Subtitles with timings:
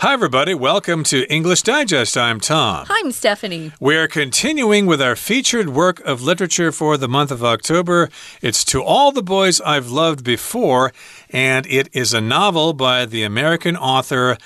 [0.00, 0.52] Hi, everybody.
[0.52, 2.18] Welcome to English Digest.
[2.18, 2.84] I'm Tom.
[2.86, 3.72] Hi, I'm Stephanie.
[3.80, 8.10] We're continuing with our featured work of literature for the month of October.
[8.42, 10.92] It's To All the Boys I've Loved Before,
[11.30, 14.36] and it is a novel by the American author.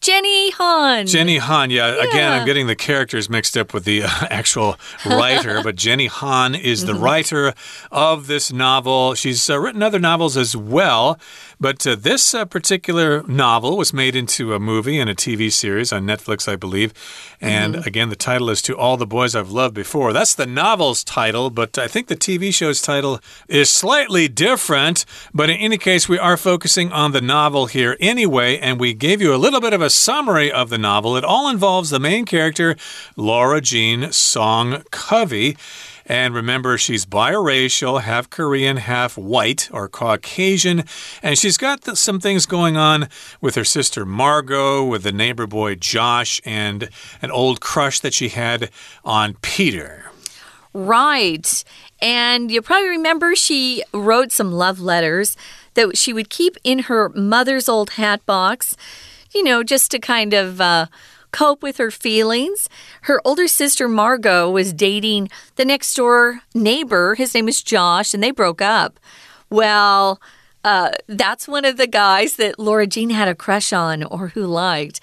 [0.00, 1.06] Jenny Han.
[1.06, 1.70] Jenny Han.
[1.70, 5.76] Yeah, yeah, again, I'm getting the characters mixed up with the uh, actual writer, but
[5.76, 7.02] Jenny Han is the mm -hmm.
[7.02, 7.54] writer
[7.90, 9.14] of this novel.
[9.14, 11.18] She's uh, written other novels as well.
[11.58, 15.92] But uh, this uh, particular novel was made into a movie and a TV series
[15.92, 16.92] on Netflix, I believe.
[17.40, 17.86] And mm -hmm.
[17.86, 20.12] again, the title is To All the Boys I've Loved Before.
[20.12, 25.04] That's the novel's title, but I think the TV show's title is slightly different.
[25.32, 29.24] But in any case, we are focusing on the novel here anyway, and we gave
[29.24, 31.16] you a little bit of a summary of the novel.
[31.16, 32.76] It all involves the main character,
[33.16, 35.56] Laura Jean Song Covey.
[36.08, 40.84] And remember, she's biracial, half Korean, half white or Caucasian.
[41.22, 43.08] And she's got some things going on
[43.40, 46.88] with her sister Margot, with the neighbor boy Josh, and
[47.20, 48.70] an old crush that she had
[49.04, 50.10] on Peter.
[50.72, 51.64] Right.
[52.00, 55.36] And you probably remember she wrote some love letters
[55.74, 58.76] that she would keep in her mother's old hat box,
[59.34, 60.60] you know, just to kind of.
[60.60, 60.86] Uh,
[61.32, 62.68] cope with her feelings.
[63.02, 67.14] Her older sister Margot was dating the next door neighbor.
[67.14, 68.98] His name is Josh, and they broke up.
[69.50, 70.20] Well,
[70.64, 74.46] uh, that's one of the guys that Laura Jean had a crush on or who
[74.46, 75.00] liked.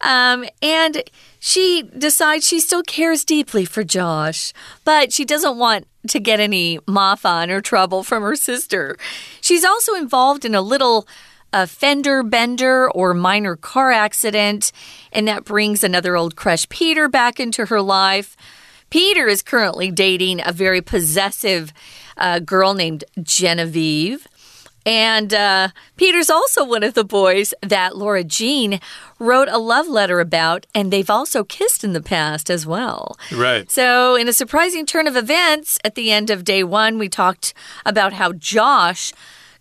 [0.00, 1.02] Um, and
[1.38, 4.52] she decides she still cares deeply for Josh,
[4.84, 8.96] but she doesn't want to get any on or trouble from her sister.
[9.40, 11.06] She's also involved in a little
[11.52, 14.72] a fender bender or minor car accident,
[15.12, 18.36] and that brings another old crush, Peter, back into her life.
[18.90, 21.72] Peter is currently dating a very possessive
[22.16, 24.26] uh, girl named Genevieve.
[24.86, 28.80] And uh, Peter's also one of the boys that Laura Jean
[29.18, 33.18] wrote a love letter about, and they've also kissed in the past as well.
[33.32, 33.68] Right.
[33.68, 37.52] So, in a surprising turn of events, at the end of day one, we talked
[37.84, 39.12] about how Josh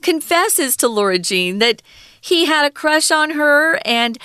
[0.06, 1.82] confesses to Laura Jean that
[2.22, 4.20] he had a crush on her and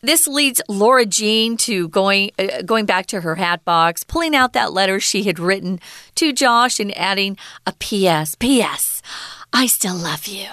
[0.00, 4.52] this leads Laura Jean to going uh, going back to her hat box, pulling out
[4.52, 5.80] that letter she had written
[6.14, 8.34] to Josh and adding a PS.
[8.36, 9.02] PS.
[9.52, 10.48] I still love you.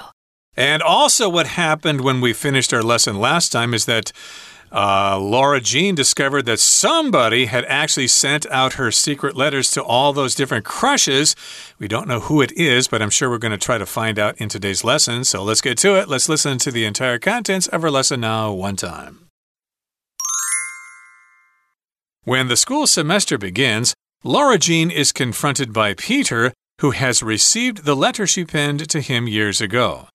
[0.55, 4.11] And also what happened when we finished our lesson last time is that
[4.71, 10.13] uh, Laura Jean discovered that somebody had actually sent out her secret letters to all
[10.13, 11.35] those different crushes.
[11.77, 14.17] We don't know who it is, but I'm sure we're going to try to find
[14.17, 15.23] out in today's lesson.
[15.25, 16.07] So let's get to it.
[16.07, 19.27] Let's listen to the entire contents of our lesson now, one time.
[22.23, 27.95] When the school semester begins, Laura Jean is confronted by Peter, who has received the
[27.95, 30.07] letter she penned to him years ago.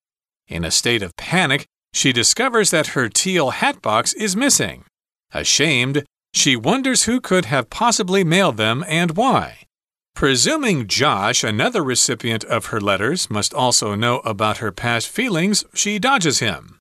[0.49, 4.85] In a state of panic, she discovers that her teal hatbox is missing.
[5.33, 9.61] Ashamed, she wonders who could have possibly mailed them and why.
[10.15, 15.99] Presuming Josh, another recipient of her letters, must also know about her past feelings, she
[15.99, 16.79] dodges him.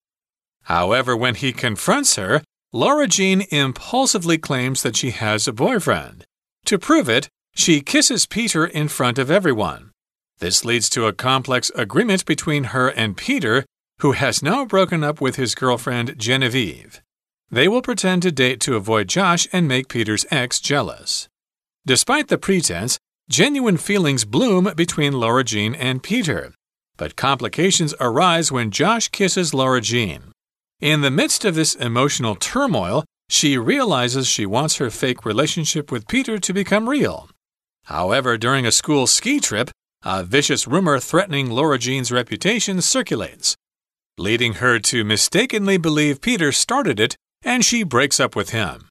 [0.63, 2.43] However, when he confronts her,
[2.73, 6.25] Laura Jean impulsively claims that she has a boyfriend.
[6.65, 9.91] To prove it, she kisses Peter in front of everyone.
[10.39, 13.63] This leads to a complex agreement between her and Peter
[13.99, 17.01] who has now broken up with his girlfriend Genevieve.
[17.49, 21.29] They will pretend to date to avoid Josh and make Peter's ex jealous.
[21.85, 22.97] Despite the pretense,
[23.29, 26.53] genuine feelings bloom between Laura Jean and Peter.
[26.97, 30.31] But complications arise when Josh kisses Laura Jean.
[30.81, 36.07] In the midst of this emotional turmoil, she realizes she wants her fake relationship with
[36.07, 37.29] Peter to become real.
[37.85, 39.71] However, during a school ski trip,
[40.03, 43.55] a vicious rumor threatening Laura Jean's reputation circulates
[44.17, 48.89] leading her to mistakenly believe Peter started it and she breaks up with him.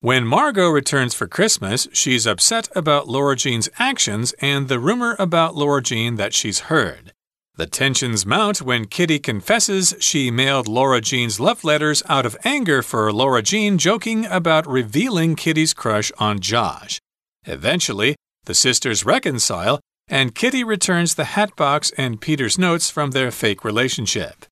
[0.00, 5.54] When Margot returns for Christmas, she's upset about Laura Jean's actions and the rumor about
[5.54, 7.12] Laura Jean that she's heard.
[7.54, 12.82] The tensions mount when Kitty confesses she mailed Laura Jean's love letters out of anger
[12.82, 16.98] for Laura Jean joking about revealing Kitty's crush on Josh.
[17.44, 18.16] Eventually,
[18.46, 24.46] the sisters reconcile, and Kitty returns the hatbox and Peter's notes from their fake relationship.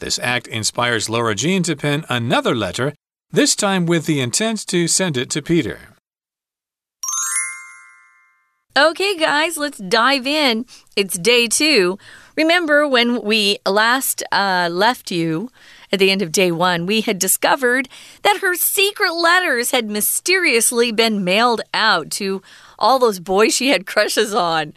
[0.00, 2.94] This act inspires Laura Jean to pen another letter,
[3.30, 5.78] this time with the intent to send it to Peter.
[8.76, 10.64] Okay, guys, let's dive in.
[10.96, 11.98] It's day two.
[12.34, 15.50] Remember when we last uh, left you
[15.92, 17.88] at the end of day one, we had discovered
[18.22, 22.40] that her secret letters had mysteriously been mailed out to
[22.78, 24.72] all those boys she had crushes on.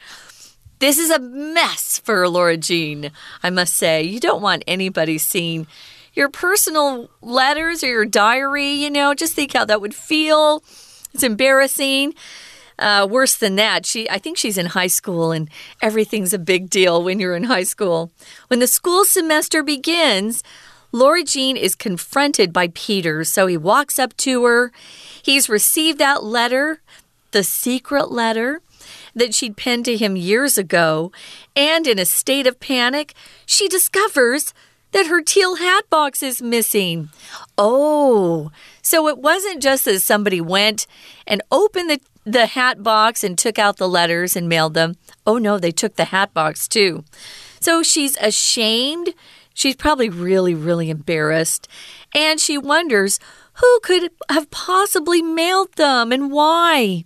[0.84, 4.04] This is a mess for Laura Jean, I must say.
[4.04, 5.66] You don't want anybody seeing
[6.14, 10.62] your personal letters or your diary, you know, just think how that would feel.
[11.14, 12.16] It's embarrassing.
[12.78, 15.50] Uh, worse than that, she I think she's in high school and
[15.82, 18.12] everything's a big deal when you're in high school.
[18.50, 20.44] When the school semester begins,
[20.92, 24.74] Laura Jean is confronted by Peter, so he walks up to her.
[25.24, 26.82] He's received that letter,
[27.32, 28.60] the secret letter
[29.16, 31.12] that she'd penned to him years ago,
[31.56, 33.14] and in a state of panic,
[33.46, 34.54] she discovers
[34.94, 37.10] that her teal hat box is missing.
[37.58, 38.52] Oh,
[38.82, 40.88] so it wasn't just that somebody went
[41.28, 44.96] and opened the, the hat box and took out the letters and mailed them.
[45.26, 47.04] Oh no, they took the hat box too.
[47.60, 49.14] So she's ashamed.
[49.54, 51.68] She's probably really, really embarrassed.
[52.16, 53.20] And she wonders
[53.54, 57.04] who could have possibly mailed them and why.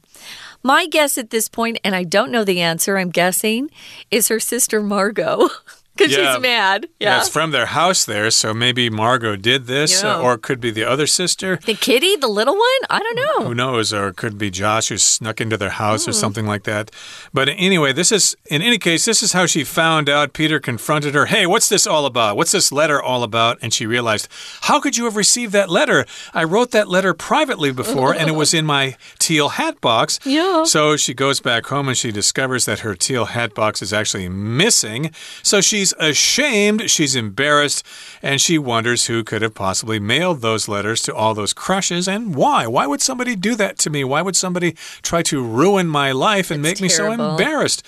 [0.67, 3.71] My guess at this point, and I don't know the answer, I'm guessing,
[4.11, 5.47] is her sister Margot.
[5.97, 6.33] Because Yeah.
[6.33, 6.88] she's mad.
[6.99, 7.07] Yeah.
[7.15, 10.15] Yeah, it's from their house there, so maybe Margot did this, Yeah.
[10.17, 11.59] uh, or it could be the other sister.
[11.65, 12.81] the kitty, the little one?
[12.89, 13.47] I don't know.
[13.47, 13.94] Who knows?
[13.94, 16.11] Or it could be Josh who snuck into their house Hmm.
[16.11, 16.91] or something like that.
[17.33, 20.33] But anyway, this is, in any case, this is how she found out.
[20.33, 21.25] Peter confronted her.
[21.27, 22.38] Hey, what's this all about?
[22.38, 23.57] What's this letter all about?
[23.61, 24.27] And she realized,
[24.61, 26.05] how could you have received that letter?
[26.33, 30.19] I wrote that letter privately before, and it was in my teal hat box.
[30.25, 30.63] Yeah.
[30.65, 34.29] So she goes back home and she discovers that her teal hat box is actually
[34.29, 35.11] missing.
[35.43, 37.86] So she's ashamed, she's embarrassed,
[38.22, 42.36] and she wonders who could have possibly mailed those letters to all those crushes and
[42.36, 42.68] why.
[42.68, 44.04] Why would somebody do that to me?
[44.04, 47.84] Why would somebody try to ruin my life and make me so embarrassed?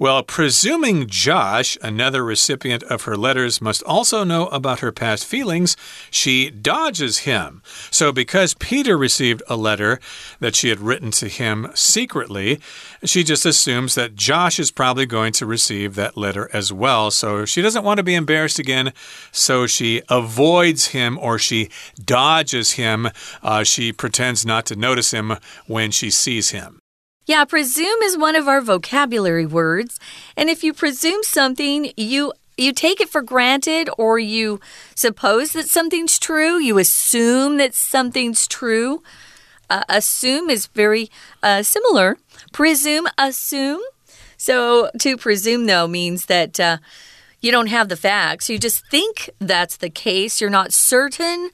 [0.00, 5.76] Well, presuming Josh, another recipient of her letters, must also know about her past feelings,
[6.10, 7.60] she dodges him.
[7.90, 10.00] So, because Peter received a letter
[10.38, 12.60] that she had written to him secretly,
[13.04, 17.10] she just assumes that Josh is probably going to receive that letter as well.
[17.10, 18.94] So, she doesn't want to be embarrassed again.
[19.32, 21.68] So, she avoids him or she
[22.02, 23.10] dodges him.
[23.42, 25.36] Uh, she pretends not to notice him
[25.66, 26.79] when she sees him.
[27.26, 30.00] Yeah, presume is one of our vocabulary words.
[30.36, 34.60] And if you presume something, you you take it for granted or you
[34.94, 39.02] suppose that something's true, you assume that something's true.
[39.70, 41.10] Uh, assume is very
[41.42, 42.18] uh, similar.
[42.52, 43.80] Presume, assume.
[44.36, 46.78] So to presume, though, means that uh,
[47.40, 48.50] you don't have the facts.
[48.50, 50.40] You just think that's the case.
[50.40, 51.50] You're not certain,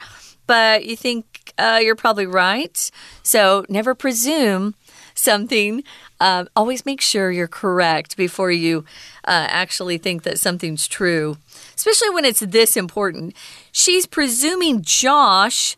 [0.46, 2.90] but you think uh, you're probably right.
[3.22, 4.74] So never presume
[5.18, 5.82] something.
[6.20, 8.84] Uh, always make sure you're correct before you
[9.24, 11.36] uh, actually think that something's true,
[11.74, 13.34] especially when it's this important.
[13.72, 15.76] She's presuming Josh,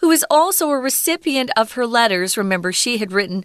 [0.00, 3.44] who is also a recipient of her letters, remember, she had written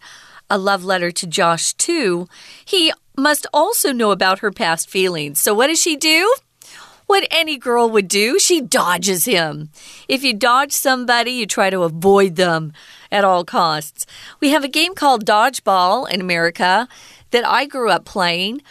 [0.50, 2.28] a love letter to Josh too.
[2.64, 5.40] He must also know about her past feelings.
[5.40, 6.34] So, what does she do?
[7.06, 9.70] What any girl would do, she dodges him.
[10.08, 12.74] If you dodge somebody, you try to avoid them
[13.12, 14.06] at all costs.
[14.40, 16.88] We have a game called Dodgeball in America
[17.32, 18.62] that I grew up playing.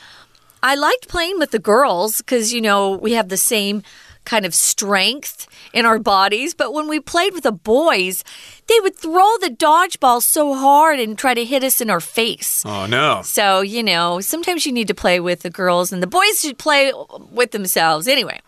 [0.63, 3.83] I liked playing with the girls because, you know, we have the same
[4.25, 6.55] kind of strength in our bodies.
[6.55, 8.25] But when we played with the boys,
[8.69, 12.63] they would throw the dodgeball so hard and try to hit us in our face.
[12.65, 13.23] Oh, no.
[13.23, 16.59] So, you know, sometimes you need to play with the girls, and the boys should
[16.59, 16.93] play
[17.31, 18.07] with themselves.
[18.07, 18.41] Anyway,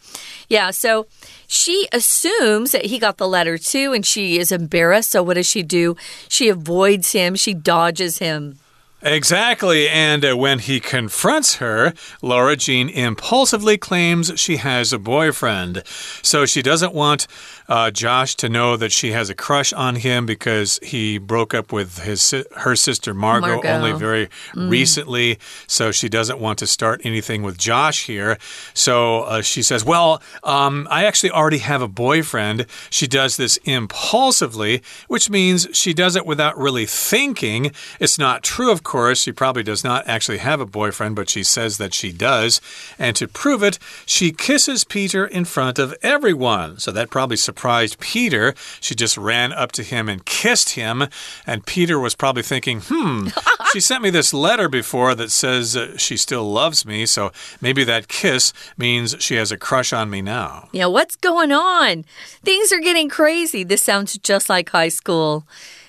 [0.48, 1.06] yeah, so
[1.46, 5.10] she assumes that he got the letter too, and she is embarrassed.
[5.10, 5.96] So, what does she do?
[6.28, 8.58] She avoids him, she dodges him.
[9.04, 9.86] Exactly.
[9.86, 11.92] And uh, when he confronts her,
[12.22, 15.82] Laura Jean impulsively claims she has a boyfriend.
[16.22, 17.26] So she doesn't want
[17.68, 21.72] uh, Josh to know that she has a crush on him because he broke up
[21.72, 23.68] with his her sister Margot, Margot.
[23.68, 25.38] only very recently.
[25.66, 28.38] So she doesn't want to start anything with Josh here.
[28.74, 32.66] So uh, she says, Well, um, I actually already have a boyfriend.
[32.90, 37.72] She does this impulsively, which means she does it without really thinking.
[37.98, 39.22] It's not true, of course.
[39.22, 42.60] She probably does not actually have a boyfriend, but she says that she does.
[42.98, 46.78] And to prove it, she kisses Peter in front of everyone.
[46.78, 47.53] So that probably surprised
[48.00, 48.54] Peter.
[48.80, 51.04] She just ran up to him and kissed him.
[51.46, 53.28] And Peter was probably thinking, hmm,
[53.72, 57.06] she sent me this letter before that says uh, she still loves me.
[57.06, 60.68] So maybe that kiss means she has a crush on me now.
[60.72, 62.04] Yeah, what's going on?
[62.42, 63.64] Things are getting crazy.
[63.64, 65.46] This sounds just like high school.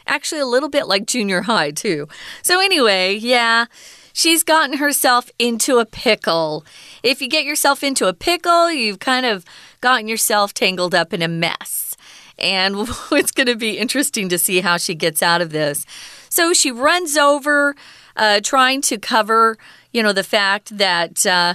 [0.08, 2.08] Actually, a little bit like junior high, too.
[2.44, 3.66] So, anyway, yeah,
[4.14, 6.64] she's gotten herself into a pickle.
[7.04, 9.46] If you get yourself into a pickle, you've kind of
[9.86, 11.96] gotten yourself tangled up in a mess.
[12.40, 12.76] And
[13.12, 15.86] it's going to be interesting to see how she gets out of this.
[16.28, 17.76] So, she runs over,
[18.16, 19.60] uh, trying to cover,
[19.94, 21.24] you know, the fact that.
[21.24, 21.54] Uh,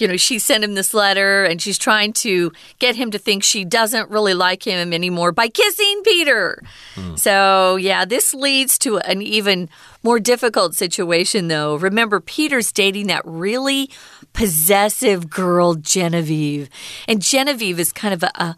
[0.00, 3.42] you know, she sent him this letter and she's trying to get him to think
[3.42, 6.62] she doesn't really like him anymore by kissing Peter.
[6.94, 7.18] Mm.
[7.18, 9.68] So, yeah, this leads to an even
[10.02, 11.76] more difficult situation, though.
[11.76, 13.90] Remember, Peter's dating that really
[14.32, 16.68] possessive girl, Genevieve.
[17.06, 18.56] And Genevieve is kind of a, a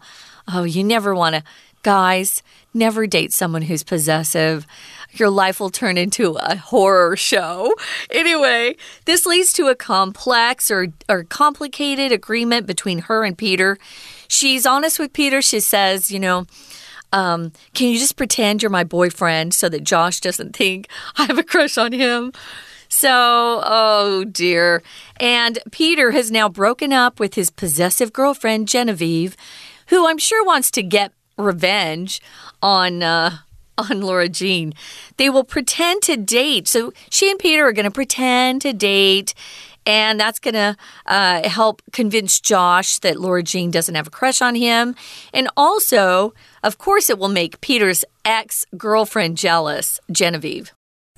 [0.53, 1.43] oh, you never want to,
[1.83, 4.65] guys, never date someone who's possessive
[5.13, 7.73] your life will turn into a horror show.
[8.09, 8.75] Anyway,
[9.05, 13.77] this leads to a complex or, or complicated agreement between her and Peter.
[14.27, 15.41] She's honest with Peter.
[15.41, 16.45] She says, you know,
[17.13, 20.87] um, can you just pretend you're my boyfriend so that Josh doesn't think
[21.17, 22.31] I have a crush on him?
[22.87, 24.83] So, oh dear.
[25.17, 29.35] And Peter has now broken up with his possessive girlfriend, Genevieve,
[29.87, 32.21] who I'm sure wants to get revenge
[32.61, 33.03] on.
[33.03, 33.37] Uh,
[33.77, 34.73] on Laura Jean.
[35.17, 36.67] They will pretend to date.
[36.67, 39.33] So she and Peter are going to pretend to date.
[39.85, 44.41] And that's going to uh, help convince Josh that Laura Jean doesn't have a crush
[44.41, 44.95] on him.
[45.33, 46.33] And also,
[46.63, 50.71] of course, it will make Peter's ex girlfriend jealous, Genevieve.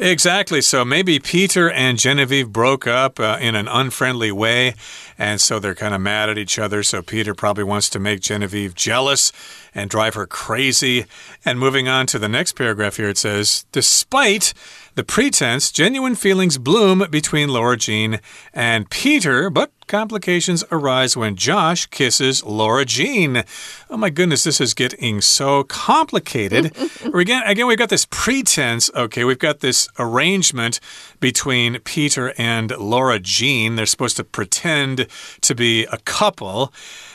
[0.03, 0.59] Exactly.
[0.59, 4.75] So maybe Peter and Genevieve broke up uh, in an unfriendly way,
[5.17, 6.83] and so they're kind of mad at each other.
[6.83, 9.31] So Peter probably wants to make Genevieve jealous
[9.73, 11.05] and drive her crazy.
[11.45, 14.53] And moving on to the next paragraph here, it says, Despite
[14.95, 18.19] the pretense, genuine feelings bloom between Laura Jean
[18.53, 23.43] and Peter, but complications arise when Josh kisses Laura Jean.
[23.91, 26.75] Oh my goodness, this is getting so complicated.
[27.13, 28.89] again, again, we've got this pretense.
[28.95, 30.79] Okay, we've got this arrangement
[31.19, 33.75] between Peter and Laura Jean.
[33.75, 35.05] They're supposed to pretend
[35.41, 36.73] to be a couple.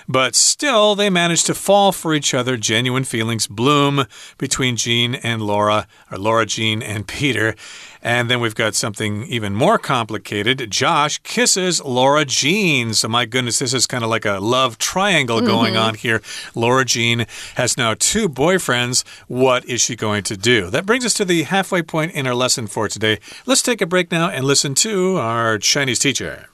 [0.08, 2.56] But still, they manage to fall for each other.
[2.56, 4.06] Genuine feelings bloom
[4.38, 7.54] between Jean and Laura, or Laura Jean and Peter.
[8.00, 10.70] And then we've got something even more complicated.
[10.70, 12.94] Josh kisses Laura Jean.
[12.94, 15.88] So, my goodness, this is kind of like a love triangle going mm -hmm.
[15.88, 16.22] on here.
[16.54, 19.04] Laura Jean has now two boyfriends.
[19.26, 20.70] What is she going to do?
[20.70, 23.18] That brings us to the halfway point in our lesson for today.
[23.46, 26.48] Let's take a break now and listen to our Chinese teacher.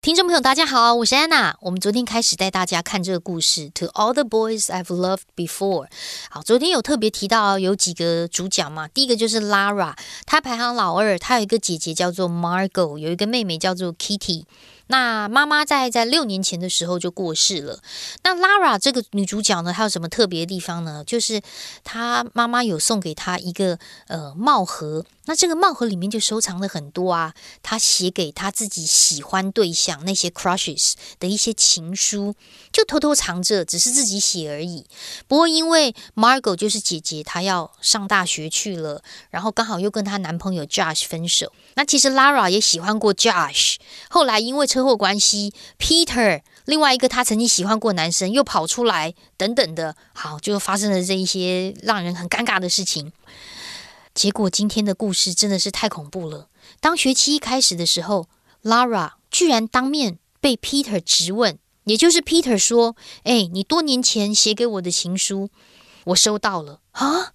[0.00, 1.56] 听众朋友，大家好，我是安娜。
[1.60, 5.88] 我们昨天开始带大家看这个故事，To all the boys I've loved before。
[6.30, 14.44] 好，昨天有特别提到有几个主角嘛，第一个就是 Lara，她排行老二，她有一个姐姐叫做 Margot，有一个妹妹叫做 Kitty。
[14.88, 17.80] 那妈妈在在六年前的时候就过世了。
[18.24, 21.04] 那 Lara 这个女主角呢，她有什么特别的地方呢？
[21.06, 21.40] 就是
[21.84, 23.78] 她妈妈有送给她一个
[24.08, 32.34] 呃帽盒，那这个帽盒里面就收藏了很多啊，她写给她自己喜欢对象那些 crushes 的一些情书，
[32.72, 34.86] 就偷偷藏着，只是自己写而已。
[35.26, 41.52] 不过因为 Margot 就是姐姐，她要上大学去了，然后刚好又跟她男朋友 Josh 分手。
[41.78, 43.76] 那其实 Lara 也喜欢过 Josh，
[44.10, 53.12] 后来因为车祸关系，Peter 另外一个他曾经喜欢过男生又跑出来，等等的，好就发生了这一些让人很尴尬的事情。
[54.12, 56.48] 结果今天的故事真的是太恐怖了。
[56.80, 58.26] 当学期一开始的时候
[58.64, 65.50] ，Lara 居然当面被 Peter 质问，也就是 Peter 说：“哎，你多年前写给我的情书，
[66.06, 67.34] 我收到了啊，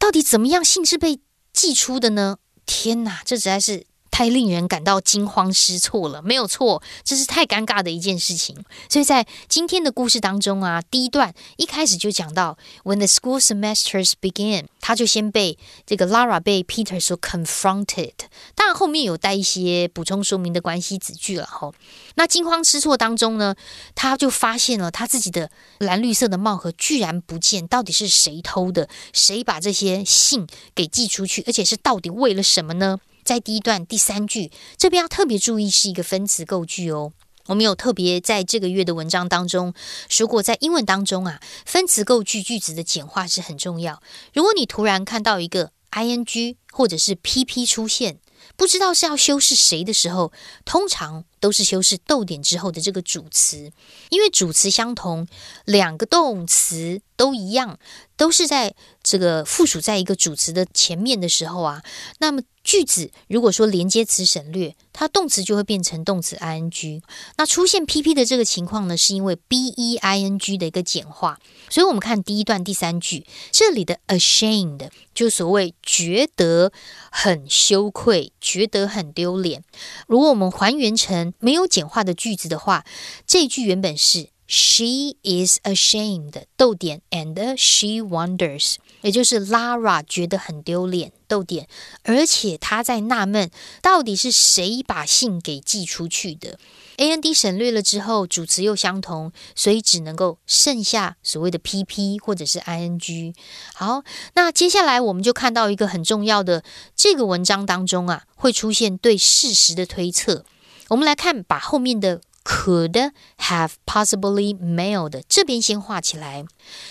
[0.00, 1.20] 到底怎么样信是被
[1.52, 3.84] 寄出的呢？”天哪，这实在是
[4.18, 6.20] 太令人感到惊慌失措了。
[6.20, 8.56] 没有错，这是太尴尬的一件事情。
[8.88, 15.56] 所以在今天的故事当中啊，第一段一开始就讲到，When the school semesters begin，他就先被
[15.86, 18.14] 这个 Lara 被 Peter 所 confronted。
[18.56, 21.70] 当然后面有带一些补充说明的关系子句了哈。
[22.16, 23.54] 那惊慌失措当中呢，
[23.94, 25.48] 他就发现了他自己的
[25.78, 28.88] 蓝绿色的帽盒居然不见，到底是谁偷的？
[29.12, 30.44] 谁把这些信
[30.74, 31.44] 给寄出去？
[31.46, 32.98] 而且是到底为了什么呢？
[33.28, 37.12] 在第一段第三句这边要特别注意是一个分词构句哦。
[37.48, 39.74] 我们有特别在这个月的文章当中
[40.08, 44.02] 说过，在英文当中啊，分词构句句子的简化是很重要。
[44.32, 48.18] 如果你突然看到一个 ing 或者是 pp 出现，
[48.56, 50.32] 不知道是要修饰谁的时候，
[50.64, 53.72] 通常都是修饰逗点之后的这个主词，
[54.10, 55.26] 因为主词相同，
[55.64, 57.78] 两个动词都一样，
[58.16, 61.82] 都是在这个附属在一个主词的前面的时候啊，
[62.18, 62.42] 那么。
[62.64, 67.00] 句子如果说连接词省略，它动词就会变成动词 ing。
[67.38, 71.38] 那出现 pp 的这个情况呢，是因为 being 的一个简化。
[71.70, 76.70] 所以我们看第一段第三句，这里的 ashamed 就所谓觉得
[77.10, 79.64] 很羞愧，觉得很丢脸。
[80.06, 82.84] 如果我们还原成没有简化的句子的话，
[83.26, 91.68] 这句原本是 She is ashamed，逗点，and she wonders，也就是 Lara 觉得很丢脸，逗点，
[92.04, 93.50] 而且她在纳闷，
[93.82, 96.58] 到底是谁把信给寄出去的。
[96.96, 103.34] A N D 省略了之后，主词又相同，所以只能够剩下所谓的 P P 或者是 I N G。
[103.74, 106.64] 好，那接下来我们就看到一个很重要的，
[106.96, 110.46] 这个文章当中啊，会出现对事实的推测。
[110.88, 112.20] 我们来看，把后面的。
[112.44, 116.46] Could have possibly mailed 这边先画起来。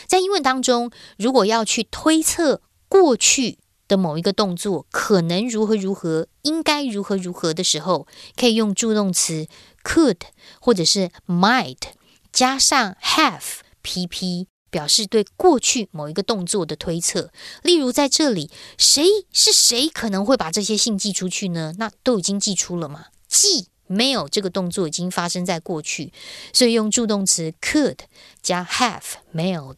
[0.05, 9.47] 在英文当中，如果要去推测过去的某一个动作可能如何如何，应该如何如何的时候，可以用助动词
[9.83, 10.19] could
[10.61, 11.81] 或者是 might
[12.31, 17.31] 加上 have pp，表示对过去某一个动作的推测。
[17.63, 21.73] 例如在这里，谁是谁可能会把这些信寄出去呢？
[21.79, 23.05] 那都已经寄出了嘛？
[23.27, 23.69] 寄。
[23.89, 26.11] Mail 这个动作已经发生在过去，
[26.53, 27.99] 所以用助动词 could
[28.41, 29.01] 加 have
[29.33, 29.77] mailed。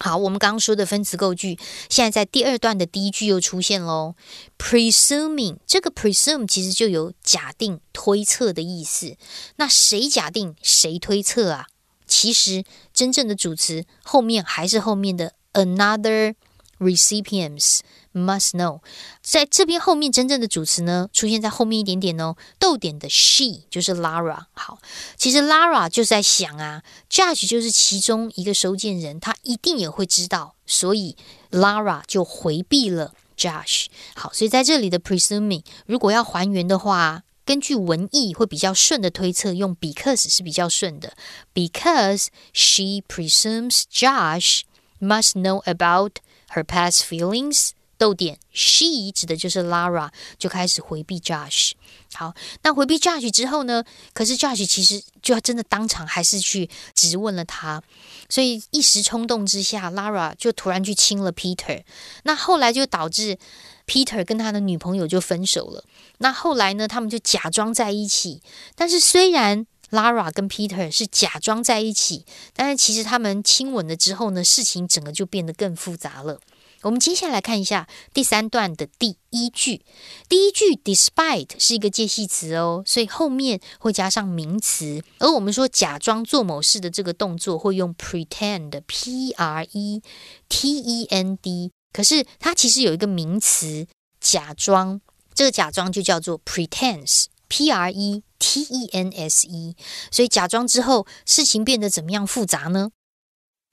[0.00, 4.14] 好，我们刚刚说的分词构句，现在在第二段的第一句又出现喽。
[4.56, 9.16] Presuming 这个 presume 其实就有假定、推测的意思。
[9.56, 11.66] 那谁假定谁推测啊？
[12.06, 12.64] 其实
[12.94, 16.34] 真正的主词后面还是后面的 another
[16.78, 17.80] recipients。
[18.14, 18.80] Must know，
[19.22, 22.34] 在这边后面真正的主词呢，出现在后面一点点哦。
[22.58, 24.46] 逗点的 she 就是 Lara。
[24.54, 24.78] 好，
[25.16, 31.16] 其实 Lara 就在想啊，Judge 就是其中一个收件人，他一定也会知道，所以
[31.52, 33.86] Lara 就回避了 Judge。
[34.16, 41.12] 好，所以在这里的 presuming，如果要还原的话，根据文意会比较顺的推测，用 because 是比较顺的
[41.54, 44.62] ，because she presumes Josh
[44.98, 46.14] must know about
[46.54, 47.70] her past feelings。
[47.98, 51.72] 逗点，she 指的就是 Lara，就开始回避 Josh。
[52.14, 53.82] 好，那回避 Josh 之后呢？
[54.12, 57.82] 可是 Josh 其实就真的当场还是去质问了他，
[58.28, 61.82] 所以一时冲动之下，Lara 就突然去亲了 Peter。
[62.22, 63.36] 那后来就导致
[63.84, 65.82] Peter 跟他的女朋友就分手了。
[66.18, 68.40] 那后来呢，他们就假装在一起。
[68.76, 76.40] 但是虽然 Lara 跟 Peter 是假装在一起，但是其实他们亲吻了之后呢，事情整个就变得更复杂了。
[76.82, 79.84] 我们接下来看一下第三段的第一句。
[80.28, 85.02] 第一句 despite 是一个介系词哦，所以后面会加上名词。
[85.18, 90.02] 而我们说假装做某事的这个动作会用 pretend，p r e
[90.48, 91.72] t e n d。
[91.92, 93.84] 可是它其实有一个名词
[94.20, 95.00] 假装，
[95.34, 99.75] 这个假装就叫做 pretense，p r e t e n s e。
[100.11, 102.91] 所以假装之后，事情变得怎么样复杂呢？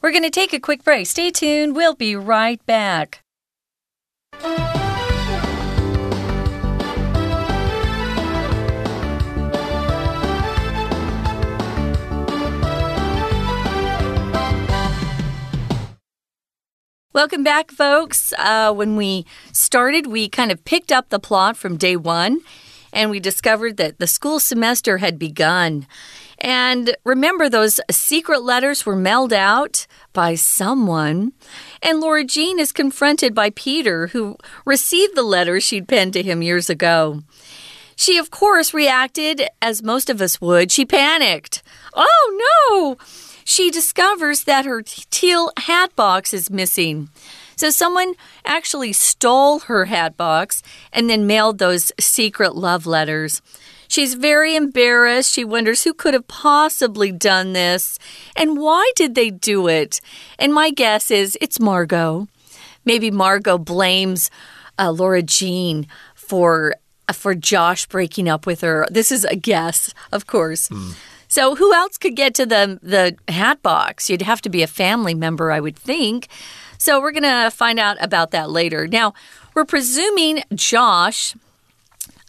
[0.01, 1.07] We're going to take a quick break.
[1.07, 1.75] Stay tuned.
[1.75, 3.21] We'll be right back.
[17.13, 18.33] Welcome back, folks.
[18.39, 22.41] Uh, when we started, we kind of picked up the plot from day one
[22.96, 25.86] and we discovered that the school semester had begun.
[26.40, 31.34] And remember, those secret letters were mailed out by someone.
[31.84, 36.42] And Laura Jean is confronted by Peter, who received the letter she'd penned to him
[36.42, 37.22] years ago.
[37.98, 40.72] She, of course, reacted as most of us would.
[40.72, 41.64] She panicked.
[41.94, 43.06] Oh, no!
[43.44, 47.10] She discovers that her teal hat box is missing.
[47.56, 48.14] So someone
[48.46, 53.42] actually stole her hat box and then mailed those secret love letters.
[53.88, 55.34] She's very embarrassed.
[55.34, 58.00] She wonders who could have possibly done this
[58.36, 60.02] and why did they do it?
[60.40, 62.28] And my guess is it's Margot.
[62.84, 64.30] Maybe Margot blames
[64.78, 66.76] uh, Laura Jean for
[67.08, 68.86] uh, for Josh breaking up with her.
[68.90, 70.70] This is a guess, of course.
[70.70, 70.96] Mm.
[71.28, 74.10] So who else could get to the the hat box?
[74.10, 76.28] You'd have to be a family member, I would think.
[76.78, 78.88] So we're going to find out about that later.
[78.88, 79.14] Now,
[79.54, 81.36] we're presuming Josh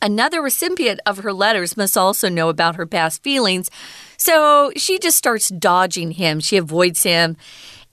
[0.02, 3.70] Another recipient of her letters must also know about her past feelings.
[4.18, 6.40] So she just starts dodging him.
[6.40, 7.36] She avoids him.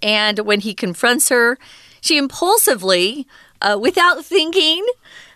[0.01, 1.57] And when he confronts her,
[2.01, 3.25] she impulsively,
[3.61, 4.85] uh, without thinking,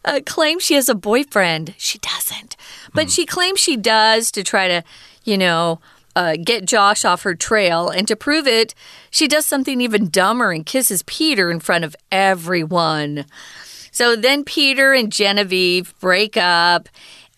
[0.04, 1.74] uh, claims she has a boyfriend.
[1.78, 2.58] She doesn't.
[2.94, 3.16] But mm.
[3.16, 4.84] she claims she does to try to,
[5.24, 5.80] you know,
[6.18, 7.90] uh, get Josh off her trail.
[7.90, 8.74] And to prove it,
[9.12, 13.26] she does something even dumber and kisses Peter in front of everyone.
[13.92, 16.90] So then Peter and Genevieve break up,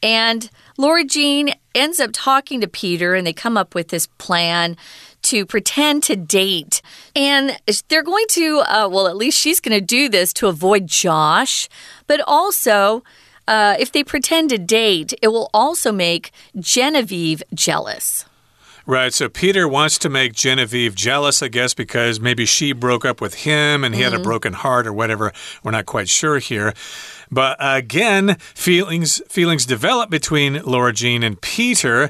[0.01, 4.77] and Laura Jean ends up talking to Peter, and they come up with this plan
[5.23, 6.81] to pretend to date.
[7.13, 10.87] And they're going to, uh, well, at least she's going to do this to avoid
[10.87, 11.67] Josh,
[12.07, 13.03] but also.
[13.47, 18.25] Uh, if they pretend to date, it will also make Genevieve jealous.
[18.85, 19.13] Right.
[19.13, 23.35] So Peter wants to make Genevieve jealous, I guess, because maybe she broke up with
[23.45, 24.03] him and he mm -hmm.
[24.03, 24.23] had a mm-hmm.
[24.23, 25.33] broken heart or whatever.
[25.63, 26.73] We're not quite sure here.
[27.31, 32.09] But again, feelings feelings develop between Laura Jean and Peter.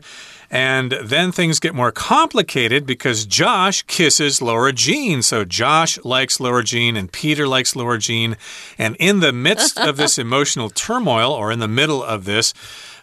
[0.52, 5.22] And then things get more complicated because Josh kisses Laura Jean.
[5.22, 8.36] So Josh likes Laura Jean and Peter likes Laura Jean.
[8.78, 12.54] And in the midst of this emotional turmoil, or in the middle of this,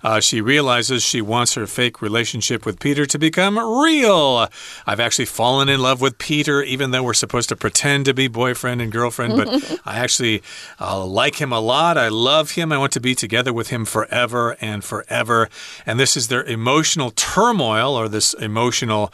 [0.02, 4.48] uh, she realizes she wants her fake relationship with Peter to become real.
[4.86, 8.28] I've actually fallen in love with Peter, even though we're supposed to pretend to be
[8.28, 9.36] boyfriend and girlfriend.
[9.36, 10.42] But I actually
[10.80, 11.98] uh, like him a lot.
[11.98, 12.72] I love him.
[12.72, 15.48] I want to be together with him forever and forever.
[15.84, 19.12] And this is their emotional turmoil or this emotional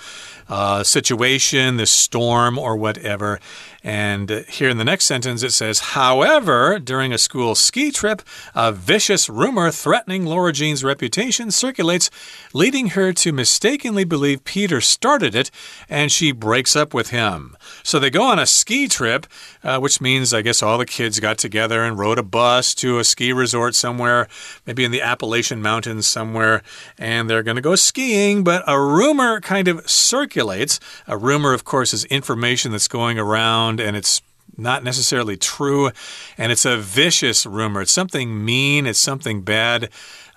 [0.48, 3.40] uh, situation, this storm, or whatever.
[3.84, 8.22] And here in the next sentence, it says, However, during a school ski trip,
[8.54, 12.08] a vicious rumor threatening Laura Jean's reputation circulates,
[12.52, 15.50] leading her to mistakenly believe Peter started it,
[15.88, 17.56] and she breaks up with him.
[17.82, 19.26] So they go on a ski trip,
[19.64, 22.98] uh, which means, I guess, all the kids got together and rode a bus to
[22.98, 24.28] a ski resort somewhere,
[24.66, 26.62] maybe in the Appalachian Mountains somewhere,
[26.96, 28.44] and they're going to go skiing.
[28.44, 30.78] But a rumor kind of circulates.
[31.06, 34.22] A rumor, of course, is information that's going around around and it's
[34.54, 35.90] not necessarily true,
[36.36, 37.80] and it's a vicious rumor.
[37.80, 39.88] It's something mean, it's something bad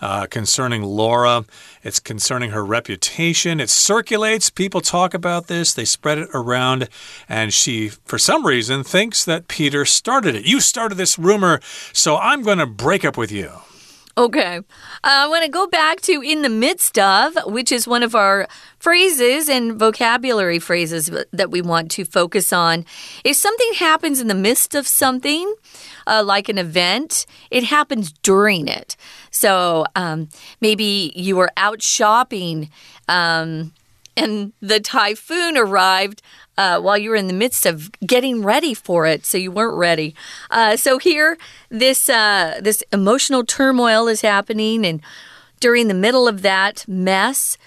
[0.01, 1.45] uh, concerning Laura,
[1.83, 3.59] it's concerning her reputation.
[3.59, 6.89] It circulates, people talk about this, they spread it around,
[7.29, 10.45] and she, for some reason, thinks that Peter started it.
[10.45, 11.59] You started this rumor,
[11.93, 13.51] so I'm going to break up with you.
[14.17, 14.57] Okay.
[14.57, 14.61] Uh,
[15.03, 18.47] I want to go back to in the midst of, which is one of our
[18.79, 22.85] phrases and vocabulary phrases that we want to focus on.
[23.25, 25.53] If something happens in the midst of something,
[26.07, 28.95] uh, like an event, it happens during it.
[29.31, 30.29] So um,
[30.61, 32.69] maybe you were out shopping.
[33.09, 33.73] Um,
[34.15, 36.21] and the typhoon arrived
[36.57, 39.77] uh, while you were in the midst of getting ready for it, so you weren't
[39.77, 40.15] ready.
[40.49, 41.37] Uh, so here,
[41.69, 45.01] this uh, this emotional turmoil is happening, and
[45.59, 47.57] during the middle of that mess,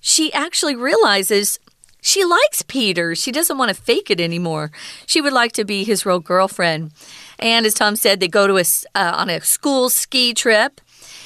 [0.00, 1.58] she actually realizes
[2.00, 3.14] she likes Peter.
[3.14, 4.72] She doesn't want to fake it anymore.
[5.06, 6.90] She would like to be his real girlfriend.
[7.38, 10.80] And as Tom said, they go to a uh, on a school ski trip,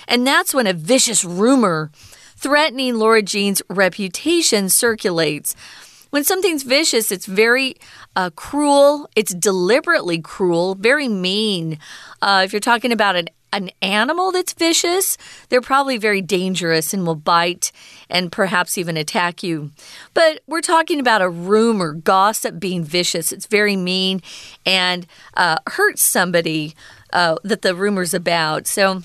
[0.07, 1.91] and that's when a vicious rumor
[2.37, 5.57] threatening Laura Jean's reputation circulates.
[6.11, 7.77] When something's vicious, it's very
[8.15, 9.09] uh, cruel.
[9.17, 11.79] It's deliberately cruel, very mean.
[12.23, 15.17] Uh, if you're talking about an an animal that's vicious,
[15.49, 17.73] they're probably very dangerous and will bite
[18.11, 19.71] and perhaps even attack you.
[20.13, 23.33] But we're talking about a rumor, gossip being vicious.
[23.33, 24.21] It's very mean
[24.67, 26.75] and uh, hurts somebody
[27.13, 28.67] uh, that the rumor's about.
[28.67, 29.03] So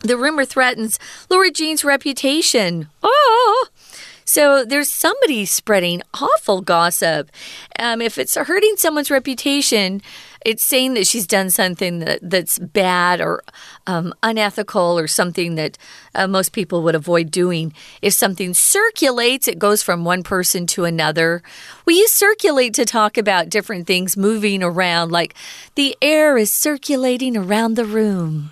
[0.00, 0.98] the rumor threatens
[1.28, 2.88] Laura Jean's reputation.
[3.02, 3.66] Oh!
[4.24, 7.30] So there's somebody spreading awful gossip.
[7.78, 10.02] Um, if it's hurting someone's reputation,
[10.44, 13.42] it's saying that she's done something that, that's bad or
[13.86, 15.76] um, unethical or something that
[16.14, 17.74] uh, most people would avoid doing.
[18.00, 21.42] If something circulates, it goes from one person to another.
[21.84, 25.34] We use circulate to talk about different things moving around, like
[25.74, 28.50] the air is circulating around the room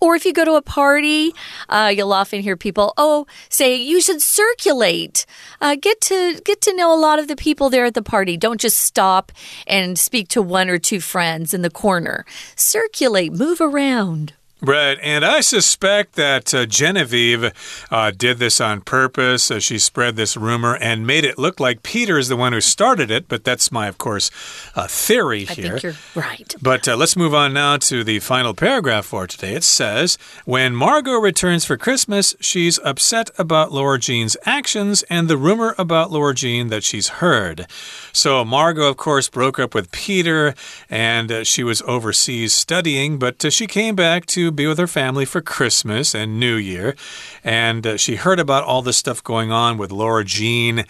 [0.00, 1.32] or if you go to a party,
[1.68, 5.26] uh, you'll often hear people, oh, say you should circulate.
[5.60, 8.36] Uh, get to get to know a lot of the people there at the party.
[8.36, 9.32] Don't just stop
[9.66, 12.24] and speak to one or two friends in the corner.
[12.56, 14.34] Circulate, move around.
[14.60, 17.52] Right, and I suspect that uh, Genevieve
[17.92, 19.52] uh, did this on purpose.
[19.52, 22.60] Uh, she spread this rumor and made it look like Peter is the one who
[22.60, 24.32] started it, but that's my, of course,
[24.74, 25.76] uh, theory here.
[25.76, 26.54] I think you're right.
[26.60, 29.54] But uh, let's move on now to the final paragraph for today.
[29.54, 35.36] It says When Margot returns for Christmas, she's upset about Laura Jean's actions and the
[35.36, 37.68] rumor about Laura Jean that she's heard.
[38.12, 40.56] So Margot, of course, broke up with Peter
[40.90, 45.24] and uh, she was overseas studying, but she came back to be with her family
[45.24, 46.94] for Christmas and New Year.
[47.42, 50.84] And uh, she heard about all this stuff going on with Laura Jean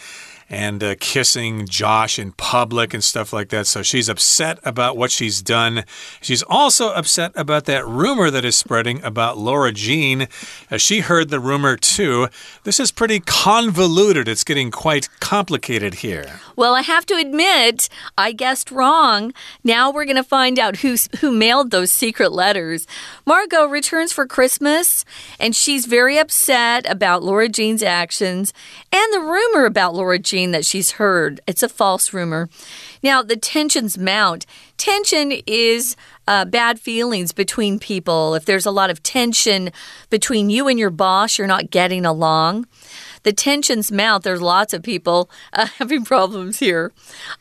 [0.50, 3.66] and uh, kissing Josh in public and stuff like that.
[3.66, 5.84] So she's upset about what she's done.
[6.20, 10.26] She's also upset about that rumor that is spreading about Laura Jean.
[10.70, 12.28] As she heard the rumor too.
[12.64, 14.28] This is pretty convoluted.
[14.28, 16.40] It's getting quite complicated here.
[16.56, 19.32] Well, I have to admit, I guessed wrong.
[19.62, 22.86] Now we're going to find out who's, who mailed those secret letters.
[23.26, 25.04] Margot returns for Christmas,
[25.38, 28.52] and she's very upset about Laura Jean's actions
[28.92, 31.40] and the rumor about Laura Jean that she's heard.
[31.46, 32.48] It's a false rumor.
[33.02, 34.46] Now, the tensions mount.
[34.76, 35.96] Tension is
[36.26, 38.34] uh, bad feelings between people.
[38.34, 39.70] If there's a lot of tension
[40.10, 42.66] between you and your boss, you're not getting along.
[43.24, 44.24] the tensions mount.
[44.24, 46.92] There's lots of people uh, having problems here.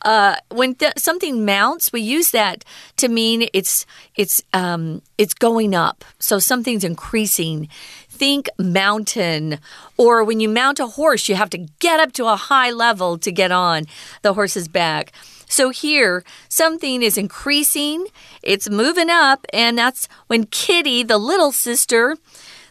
[0.02, 2.64] Uh, when something mounts, we use that
[2.96, 6.04] to mean it's it's um, it's going up.
[6.18, 7.68] So something's increasing.
[8.18, 9.60] Think mountain,
[9.96, 13.16] or when you mount a horse, you have to get up to a high level
[13.18, 13.84] to get on
[14.22, 15.12] the horse's back.
[15.48, 18.06] So here, something is increasing,
[18.42, 22.16] it's moving up, and that's when Kitty, the little sister,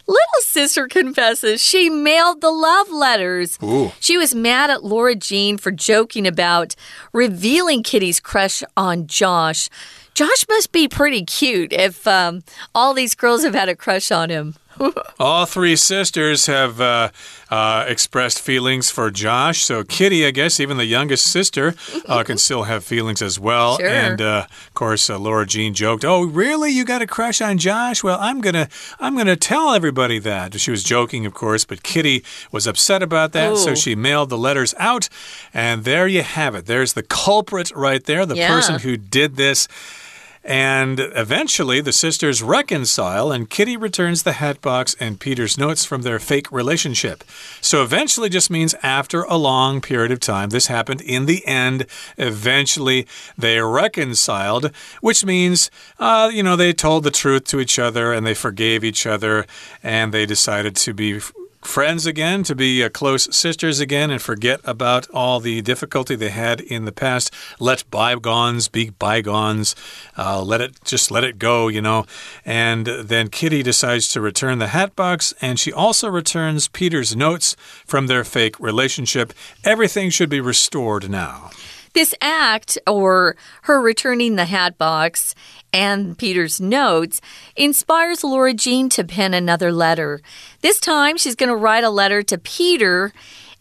[0.10, 3.60] Little sister confesses she mailed the love letters.
[3.62, 3.92] Ooh.
[4.00, 6.76] She was mad at Laura Jean for joking about
[7.12, 9.70] revealing Kitty's crush on Josh.
[10.14, 14.30] Josh must be pretty cute if um, all these girls have had a crush on
[14.30, 14.56] him.
[15.20, 17.10] All three sisters have uh,
[17.50, 19.64] uh, expressed feelings for Josh.
[19.64, 21.74] So Kitty, I guess, even the youngest sister,
[22.08, 23.78] uh, can still have feelings as well.
[23.78, 23.88] Sure.
[23.88, 26.72] And uh, of course, uh, Laura Jean joked, "Oh, really?
[26.72, 28.04] You got a crush on Josh?
[28.04, 32.24] Well, I'm gonna, I'm gonna tell everybody that." She was joking, of course, but Kitty
[32.52, 33.58] was upset about that, Ooh.
[33.58, 35.10] so she mailed the letters out.
[35.54, 36.66] And there you have it.
[36.66, 38.50] There's the culprit right there, the Yeah.
[38.50, 39.68] person who did this.
[40.48, 46.20] And eventually, the sisters reconcile, and Kitty returns the hatbox and Peter's notes from their
[46.20, 47.26] fake relationship.
[47.60, 50.52] So, eventually just means after a long period of time.
[50.52, 51.86] This happened in the end.
[52.18, 53.06] Eventually,
[53.38, 58.26] they reconciled, which means, uh, you know, they told the truth to each other and
[58.26, 59.46] they forgave each other,
[59.84, 61.20] and they decided to be
[61.62, 66.30] friends again, to be uh, close sisters again, and forget about all the difficulty they
[66.30, 67.34] had in the past.
[67.60, 69.76] Let bygones be bygones.
[70.18, 72.06] Uh, let it just let it go, you know.
[72.46, 77.56] And then Kitty decides to return the hat box, and she also returns Peter's notes
[77.86, 79.34] from their fake relationship.
[79.64, 81.52] Everything should be restored now.
[81.98, 85.34] This act, or her returning the hat box
[85.74, 87.22] and Peter's notes,
[87.56, 90.22] inspires Laura Jean to pen another letter.
[90.62, 93.14] This time, she's going to write a letter to Peter.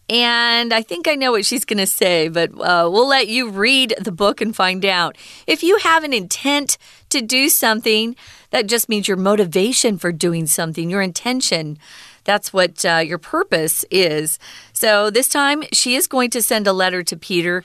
[0.07, 3.49] And I think I know what she's going to say, but uh, we'll let you
[3.49, 5.17] read the book and find out.
[5.47, 6.77] If you have an intent
[7.09, 8.15] to do something,
[8.51, 11.79] that just means your motivation for doing something, your intention.
[12.23, 14.37] That's what uh, your purpose is.
[14.73, 17.63] So this time, she is going to send a letter to Peter.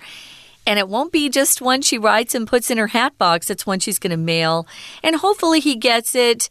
[0.66, 3.50] And it won't be just one she writes and puts in her hat box.
[3.50, 4.66] It's one she's going to mail.
[5.02, 6.48] And hopefully he gets it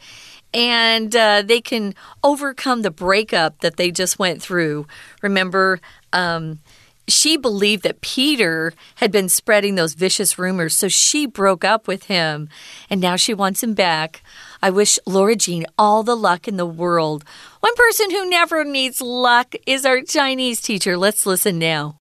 [0.53, 4.85] and uh, they can overcome the breakup that they just went through.
[5.21, 5.79] Remember,
[6.11, 6.59] um,
[7.07, 12.05] she believed that Peter had been spreading those vicious rumors, so she broke up with
[12.05, 12.49] him.
[12.89, 14.23] And now she wants him back.
[14.61, 17.23] I wish Laura Jean all the luck in the world.
[17.59, 20.97] One person who never needs luck is our Chinese teacher.
[20.97, 22.00] Let's listen now.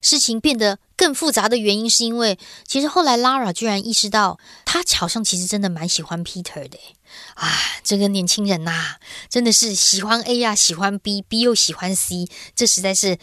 [0.00, 6.78] 事情变得更复杂的原因，是因为其实后来 Lara 居然意识到，她好像其实真的蛮喜欢 Peter 的。
[7.34, 7.48] 啊，
[7.82, 8.96] 这个年轻人呐、
[9.28, 13.18] 真的是喜欢 A 呀、喜欢 B，B 又喜欢 C，这实在是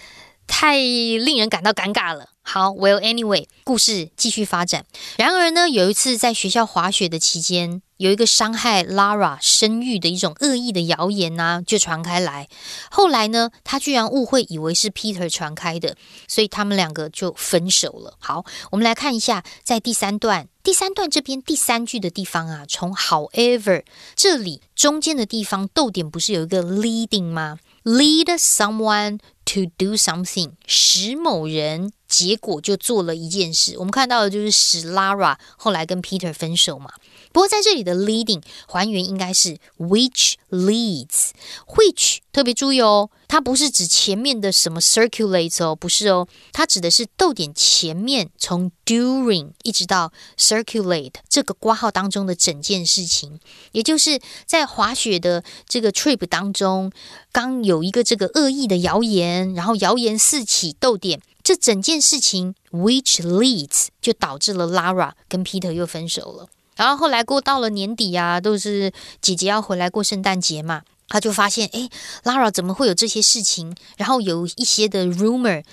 [0.48, 2.30] 太令人感到尴尬了。
[2.42, 4.86] 好，Well anyway，故事继续发展。
[5.18, 12.50] 然而呢，有一次在学校滑雪的期间，有一个伤害 Lara 声誉的一种恶意的谣言呢、就传开来。
[12.92, 15.96] 后来呢，他居然误会以为是 Peter 传开的，
[16.28, 18.16] 所以他们两个就分手了。
[18.20, 23.84] 好，我们来看一下，在第三段，第三段这边第三句的地方啊，从 However
[24.16, 33.76] 这里中间的地方逗点不是有一个 leading 吗？Lead someone to do something，使某人结果就做了一件事。
[33.78, 36.92] 我们看到的就是使 Lara 后来跟 Peter 分手嘛。
[37.36, 53.42] 不过在这里的 leading 还原应该是 which leads，which 特别注意哦，它不是指前面的什么 circulate 哦，不是哦，它指的是逗点前面从 during 一直到 circulate 这个挂号当中的整件事情，
[53.74, 56.90] 也就是在滑雪的这个 trip 当中，
[57.34, 61.20] 刚有一个这个恶意的谣言，然后谣言四起，逗点。
[61.44, 66.48] 这整件事情，which leads 就导致了 Lara 跟 Peter 又分手了。
[66.76, 71.90] 然后后来过到了年底啊，都是姐姐要回来过圣诞节嘛，他就发现，哎
[72.24, 73.76] l a r a 怎么会有这些事情？
[73.98, 75.64] 然后有一些的 rumor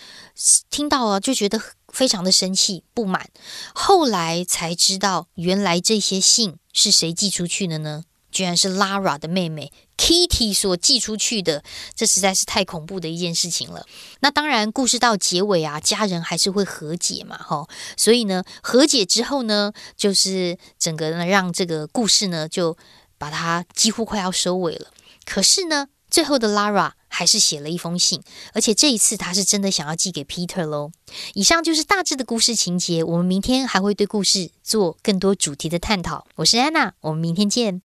[0.71, 3.29] 听到啊，就觉得非常的生气不满。
[3.75, 8.05] 后来才知道，原来这些信是谁寄出去的呢？
[8.33, 11.63] 居然是 Lara 的妹妹 Kitty 所寄出去的，
[11.95, 13.87] 这实在是太恐怖的一件事情了。
[14.21, 17.69] 那当然，故事到结尾啊，家人还是会和解嘛，吼。
[17.97, 22.77] 所以呢，和解之后呢，就是整个呢，让这个故事呢，就
[23.19, 24.89] 把它几乎快要收尾了。
[25.25, 28.21] 可是呢，最后的 Lara 还是写了一封信，
[28.55, 30.91] 而且这一次他是真的想要寄给 Peter 喽。
[31.35, 36.27] 以上就是大致的故事情节，我们明天还会对故事做更多主题的探讨。
[36.37, 37.83] 我是安娜，我们明天见。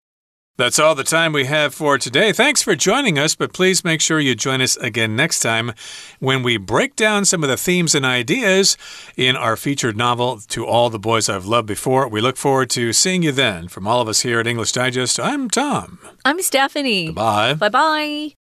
[0.58, 2.32] That's all the time we have for today.
[2.32, 5.72] Thanks for joining us, but please make sure you join us again next time
[6.18, 8.76] when we break down some of the themes and ideas
[9.16, 12.08] in our featured novel, To All the Boys I've Loved Before.
[12.08, 13.68] We look forward to seeing you then.
[13.68, 16.00] From all of us here at English Digest, I'm Tom.
[16.24, 17.12] I'm Stephanie.
[17.12, 17.54] Bye.
[17.54, 18.37] Bye bye.